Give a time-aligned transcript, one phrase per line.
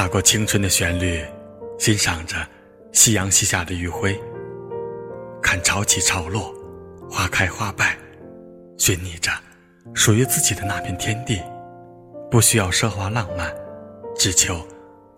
[0.00, 1.20] 踏过青春的旋律，
[1.76, 2.36] 欣赏着
[2.92, 4.16] 夕阳西下的余晖，
[5.42, 6.54] 看潮起潮落，
[7.10, 7.98] 花开花败，
[8.76, 9.32] 寻觅着
[9.94, 11.42] 属于自己的那片天地。
[12.30, 13.52] 不需要奢华浪漫，
[14.16, 14.64] 只求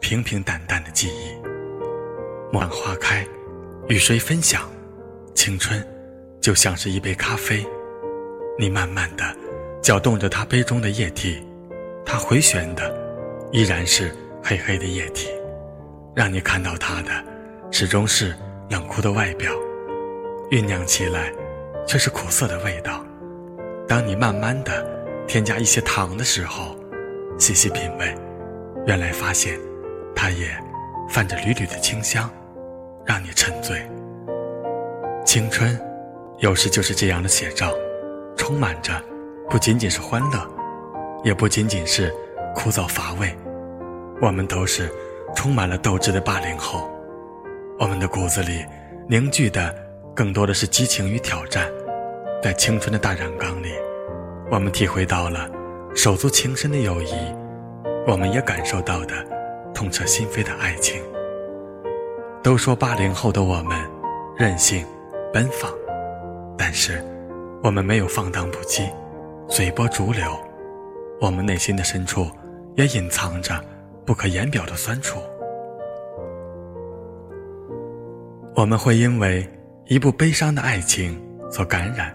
[0.00, 1.32] 平平淡淡的记忆。
[2.52, 3.24] 莫让花开，
[3.86, 4.68] 与谁分享？
[5.36, 5.86] 青春
[6.40, 7.64] 就像是一杯咖啡，
[8.58, 9.24] 你慢慢的
[9.80, 11.40] 搅动着它杯中的液体，
[12.04, 12.92] 它回旋的
[13.52, 14.12] 依然是。
[14.46, 15.30] 黑黑的液体，
[16.14, 17.10] 让你看到它的
[17.70, 18.36] 始终是
[18.68, 19.50] 冷酷的外表，
[20.50, 21.32] 酝酿起来
[21.86, 23.02] 却是苦涩的味道。
[23.88, 24.86] 当你慢慢的
[25.26, 26.76] 添加一些糖的时候，
[27.38, 28.14] 细细品味，
[28.86, 29.58] 原来发现
[30.14, 30.46] 它也
[31.08, 32.30] 泛着缕缕的清香，
[33.06, 33.80] 让你沉醉。
[35.24, 35.80] 青春
[36.40, 37.72] 有时就是这样的写照，
[38.36, 38.92] 充满着
[39.48, 40.46] 不仅仅是欢乐，
[41.24, 42.12] 也不仅仅是
[42.54, 43.34] 枯燥乏味。
[44.20, 44.90] 我们都是
[45.34, 46.88] 充满了斗志的八零后，
[47.78, 48.64] 我们的骨子里
[49.08, 49.74] 凝聚的
[50.14, 51.68] 更多的是激情与挑战。
[52.42, 53.72] 在青春的大染缸里，
[54.50, 55.50] 我们体会到了
[55.94, 57.14] 手足情深的友谊，
[58.06, 59.14] 我们也感受到的
[59.74, 61.02] 痛彻心扉的爱情。
[62.42, 63.78] 都说八零后的我们
[64.36, 64.86] 任性、
[65.32, 65.72] 奔放，
[66.56, 67.02] 但是
[67.62, 68.92] 我们没有放荡不羁、
[69.48, 70.38] 随波逐流，
[71.20, 72.30] 我们内心的深处
[72.76, 73.54] 也隐藏着。
[74.06, 75.18] 不可言表的酸楚，
[78.54, 79.48] 我们会因为
[79.86, 81.18] 一部悲伤的爱情
[81.50, 82.14] 所感染，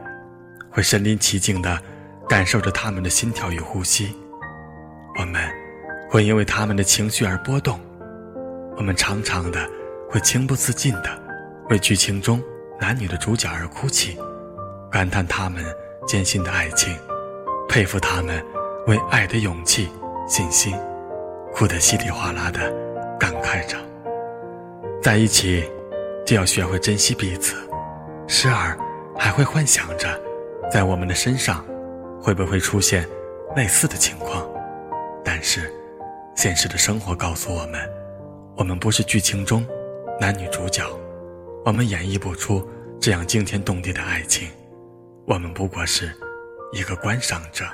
[0.71, 1.81] 会身临其境的
[2.27, 4.15] 感受着他们的心跳与呼吸。
[5.19, 5.41] 我们
[6.09, 7.79] 会因为他们的情绪而波动，
[8.77, 9.67] 我们常常的
[10.09, 11.09] 会情不自禁的
[11.69, 12.39] 为剧情中
[12.79, 14.15] 男女的主角而哭泣，
[14.91, 15.65] 感叹他们
[16.05, 16.95] 艰辛的爱情，
[17.67, 18.45] 佩服他们
[18.85, 19.89] 为爱的勇气、
[20.27, 20.71] 信心。
[21.53, 22.59] 哭得稀里哗啦的，
[23.19, 23.77] 感慨着，
[25.01, 25.69] 在一起
[26.25, 27.55] 就要学会珍惜彼此，
[28.27, 28.77] 时而
[29.17, 30.07] 还会幻想着，
[30.71, 31.65] 在我们的身上
[32.21, 33.05] 会不会出现
[33.55, 34.47] 类似的情况。
[35.23, 35.73] 但是，
[36.35, 37.81] 现实的生活告诉我们，
[38.55, 39.65] 我们不是剧情中
[40.19, 40.85] 男女主角，
[41.65, 42.65] 我们演绎不出
[43.01, 44.47] 这样惊天动地的爱情，
[45.25, 46.09] 我们不过是
[46.71, 47.65] 一个观赏者。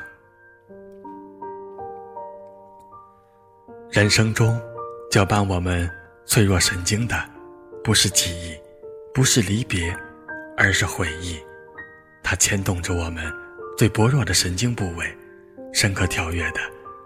[3.96, 4.62] 人生中，
[5.10, 5.90] 搅拌我们
[6.26, 7.16] 脆弱神经的，
[7.82, 8.54] 不是记忆，
[9.14, 9.98] 不是离别，
[10.58, 11.40] 而是回忆。
[12.22, 13.34] 它牵动着我们
[13.78, 15.18] 最薄弱的神经部位，
[15.74, 16.60] 深刻跳跃的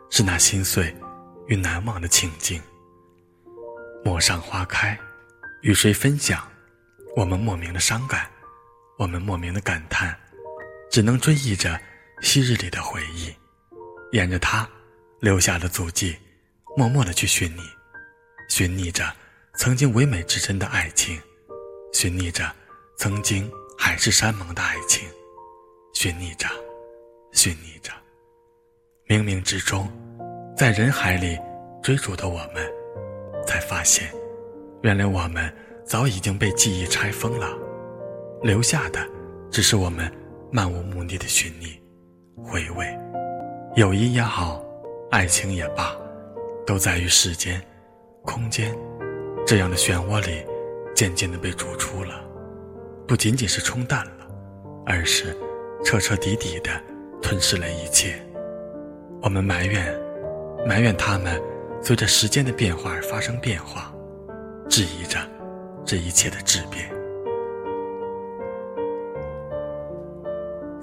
[0.09, 0.91] 是那心碎
[1.45, 2.59] 与难忘的情景。
[4.03, 4.99] 陌上花开，
[5.61, 6.41] 与谁分享？
[7.15, 8.27] 我们莫名的伤感，
[8.97, 10.17] 我们莫名的感叹，
[10.89, 11.79] 只能追忆着
[12.23, 13.31] 昔日里的回忆，
[14.11, 14.67] 沿着它
[15.19, 16.17] 留下的足迹。
[16.77, 17.61] 默默的去寻觅，
[18.47, 19.03] 寻觅着
[19.55, 21.19] 曾经唯美至真的爱情，
[21.91, 22.49] 寻觅着
[22.97, 25.09] 曾经海誓山盟的爱情，
[25.93, 26.47] 寻觅着，
[27.33, 27.91] 寻觅着。
[29.07, 29.91] 冥冥之中，
[30.55, 31.37] 在人海里
[31.81, 32.71] 追逐的我们，
[33.45, 34.09] 才发现，
[34.83, 35.53] 原来我们
[35.83, 37.57] 早已经被记忆拆封了，
[38.43, 39.05] 留下的
[39.51, 40.09] 只是我们
[40.51, 41.81] 漫无目的的寻觅、
[42.43, 42.87] 回味。
[43.75, 44.63] 友谊也好，
[45.11, 45.93] 爱情也罢。
[46.69, 47.59] 都在于时间、
[48.23, 48.77] 空间
[49.43, 50.45] 这样的漩涡里，
[50.93, 52.23] 渐渐的被逐出了，
[53.07, 54.27] 不仅仅是冲淡了，
[54.85, 55.35] 而是
[55.83, 56.69] 彻彻底底的
[57.23, 58.23] 吞噬了一切。
[59.19, 59.99] 我们埋怨，
[60.63, 61.41] 埋怨他们
[61.81, 63.91] 随着时间的变化而发生变化，
[64.69, 65.17] 质疑着
[65.83, 66.87] 这一切的质变。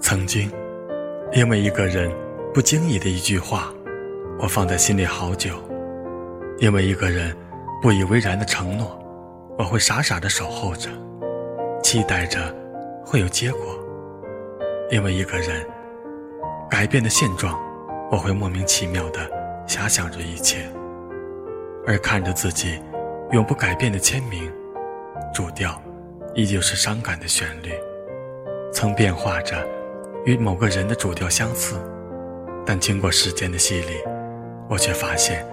[0.00, 0.50] 曾经，
[1.33, 2.12] 因为一个人
[2.53, 3.73] 不经意的一句话，
[4.41, 5.62] 我放在心里好久。
[6.58, 7.37] 因为一个人
[7.82, 8.99] 不以为然的承诺，
[9.58, 10.88] 我会傻傻的守候着，
[11.82, 12.55] 期待着
[13.05, 13.61] 会有结果。
[14.91, 15.67] 因为一个人
[16.70, 17.58] 改变的现状，
[18.11, 19.20] 我会莫名其妙的
[19.67, 20.67] 遐想着一切，
[21.87, 22.81] 而看着自己
[23.32, 24.50] 永不改变的签名，
[25.35, 25.81] 主调
[26.35, 27.70] 依旧是伤感的旋律，
[28.73, 29.56] 曾变化着
[30.25, 31.76] 与某个人的主调相似，
[32.64, 34.00] 但经过时间的洗礼，
[34.70, 35.47] 我却发现。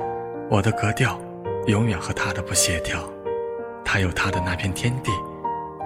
[0.50, 1.20] 我的格调
[1.68, 3.10] 永远和他的不协调，
[3.84, 5.12] 他有他的那片天地，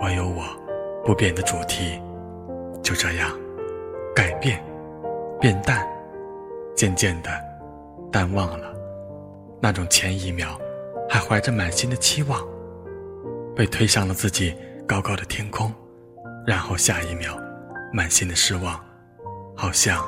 [0.02, 0.44] 我有我
[1.06, 2.02] 不变的主题。
[2.84, 3.32] 就这样，
[4.16, 4.64] 改变，
[5.40, 5.88] 变淡，
[6.76, 7.30] 渐渐的
[8.12, 8.74] 淡忘了
[9.62, 10.60] 那种前一秒
[11.10, 12.42] 还怀着满心的期望，
[13.56, 14.56] 被推上了自己
[14.88, 15.74] 高高的天空，
[16.46, 17.38] 然后下一秒
[17.94, 18.80] 满心的失望，
[19.56, 20.04] 好像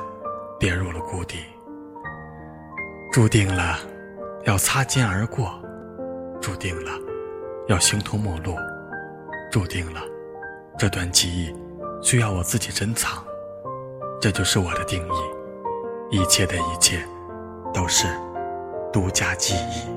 [0.58, 1.38] 跌入了谷底，
[3.12, 3.78] 注定了。
[4.44, 5.52] 要擦肩而过，
[6.40, 6.92] 注定了
[7.68, 8.56] 要形同陌路，
[9.50, 10.00] 注定了
[10.78, 11.54] 这段记忆
[12.00, 13.22] 需要我自己珍藏。
[14.18, 17.02] 这就是我的定义，一切的一切
[17.74, 18.06] 都是
[18.90, 19.90] 独家记忆。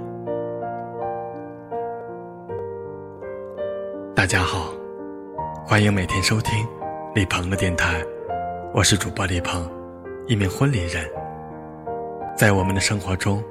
[4.13, 4.73] 大家好，
[5.65, 6.67] 欢迎每天收听
[7.15, 8.03] 李鹏的电台，
[8.73, 9.69] 我是主播李鹏，
[10.27, 11.09] 一名婚礼人。
[12.35, 13.43] 在我们的生活中，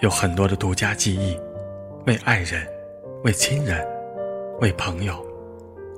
[0.00, 1.36] 有很多的独家记忆，
[2.06, 2.64] 为爱人，
[3.24, 3.84] 为亲人，
[4.60, 5.26] 为朋友，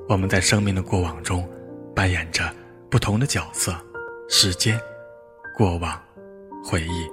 [0.09, 1.47] 我们在生命的过往中
[1.95, 2.51] 扮演着
[2.91, 3.77] 不同的角色。
[4.27, 4.81] 时间、
[5.55, 6.01] 过往、
[6.65, 7.07] 回忆，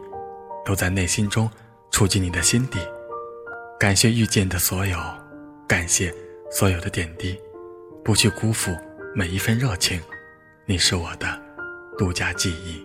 [0.63, 1.49] 都在内心中
[1.91, 2.79] 触及你的心底。
[3.77, 4.97] 感谢遇见的所有，
[5.67, 6.13] 感谢
[6.49, 7.37] 所有的点滴，
[8.01, 8.71] 不去辜负
[9.13, 9.99] 每一份热情。
[10.65, 11.27] 你是我的
[11.97, 12.81] 独家记忆，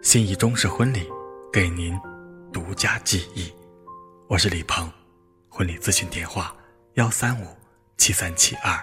[0.00, 1.08] 心仪中式婚礼，
[1.52, 1.94] 给您
[2.52, 3.50] 独家记忆。
[4.28, 4.90] 我是李鹏，
[5.48, 6.54] 婚礼咨询电话：
[6.94, 7.46] 幺三五
[7.96, 8.78] 七三七二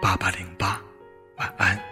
[0.00, 0.80] 八八零八。
[1.36, 1.91] 晚安。